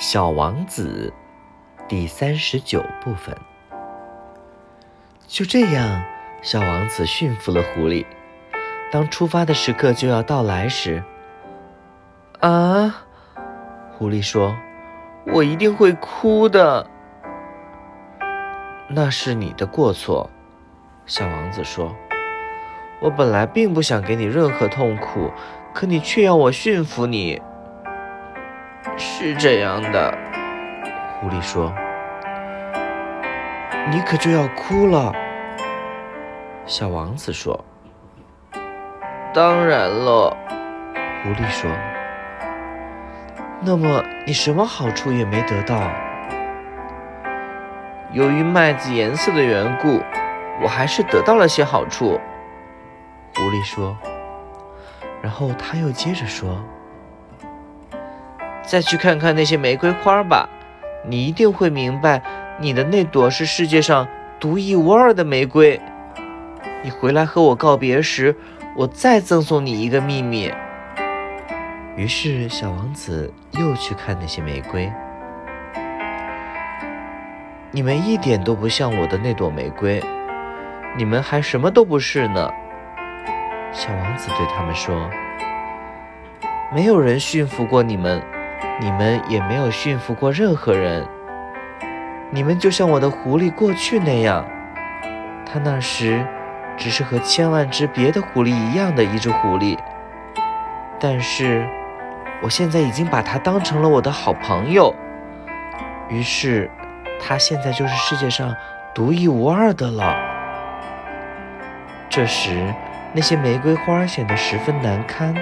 [0.00, 1.12] 小王子
[1.86, 3.36] 第三十九部分。
[5.26, 6.02] 就这样，
[6.40, 8.06] 小王子驯服了狐狸。
[8.90, 11.04] 当出发的时刻就要到来时，
[12.40, 13.04] 啊，
[13.92, 14.56] 狐狸说
[15.34, 16.86] ：“我一定会哭的。”
[18.88, 20.30] 那是你的过错，
[21.04, 21.94] 小王子说
[23.02, 25.30] ：“我本来并不想给你任何痛苦，
[25.74, 27.42] 可你却要我驯服你。”
[28.96, 30.16] 是这样的，
[31.20, 31.72] 狐狸说
[33.90, 35.12] ：“你可就要哭了。”
[36.66, 37.64] 小王子说
[39.34, 40.36] ：“当然了。”
[41.22, 41.70] 狐狸说
[43.60, 45.90] ：“那么你什么好处也没得到？
[48.12, 50.00] 由于麦子颜色的缘故，
[50.62, 52.18] 我还是得到了些好处。”
[53.36, 53.96] 狐狸说。
[55.22, 56.58] 然后他又接着说。
[58.62, 60.48] 再去看看那些玫瑰花吧，
[61.06, 62.22] 你一定会明白，
[62.60, 64.06] 你的那朵是世界上
[64.38, 65.80] 独一无二的玫瑰。
[66.82, 68.36] 你回来和我告别时，
[68.76, 70.52] 我再赠送你一个秘密。
[71.96, 74.90] 于是，小王子又去看那些玫瑰。
[77.72, 80.02] 你们一点都不像我的那朵玫瑰，
[80.96, 82.50] 你们还什么都不是呢。
[83.72, 85.08] 小王子对他们说
[86.74, 88.22] ：“没有人驯服过你们。”
[88.80, 91.06] 你们也没有驯服过任何人，
[92.30, 94.44] 你们就像我的狐狸过去那样，
[95.44, 96.24] 它那时
[96.76, 99.78] 只是和千万只别的狐狸一样的一只狐狸，
[100.98, 101.68] 但是
[102.42, 104.94] 我现在已经把它当成了我的好朋友，
[106.08, 106.70] 于是
[107.20, 108.54] 它现在就是世界上
[108.94, 110.16] 独一无二的了。
[112.08, 112.74] 这时，
[113.12, 115.34] 那些玫瑰花显得十分难堪。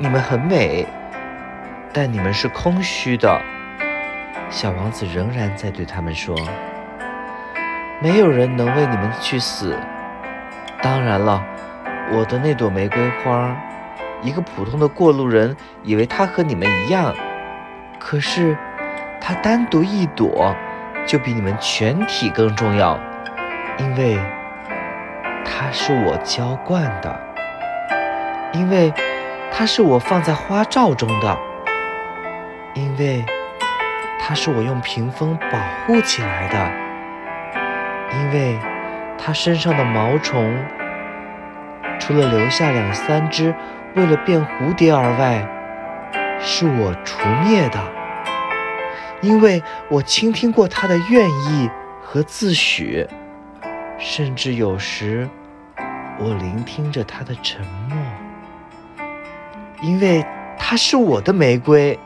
[0.00, 0.86] 你们很美，
[1.92, 3.36] 但你们是空虚的。
[4.48, 6.36] 小王子仍然在对他们说
[8.00, 9.76] ：“没有人能为你们去死。
[10.80, 11.44] 当然了，
[12.12, 13.52] 我的那朵玫瑰花，
[14.22, 17.12] 一个普通的过路人以为它和你们一样，
[17.98, 18.56] 可是
[19.20, 20.54] 它单独一朵
[21.06, 22.96] 就比你们全体更重要，
[23.78, 24.16] 因为
[25.44, 27.20] 它是我浇灌的，
[28.52, 28.94] 因为。”
[29.58, 31.36] 它是我放在花罩中的，
[32.74, 33.24] 因为
[34.20, 38.56] 它是我用屏风保护起来的，因为
[39.18, 40.56] 它身上的毛虫，
[41.98, 43.52] 除了留下两三只
[43.96, 45.44] 为了变蝴蝶而外，
[46.38, 47.80] 是我除灭的，
[49.20, 51.68] 因为我倾听过它的愿意
[52.00, 53.08] 和自诩，
[53.98, 55.28] 甚至有时
[56.16, 57.98] 我聆听着它的沉默。
[59.82, 60.24] 因为
[60.58, 61.98] 它是我的玫瑰。